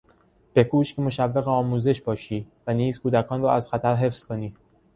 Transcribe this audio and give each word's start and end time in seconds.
بکوش 0.55 0.93
که 0.93 1.01
مشوق 1.01 1.47
آموزش 1.47 2.01
باشی 2.01 2.47
و 2.67 2.73
نیز 2.73 2.99
کودکان 2.99 3.41
را 3.41 3.53
از 3.53 3.69
خطر 3.69 3.95
حفظ 3.95 4.25
کنی. 4.25 4.53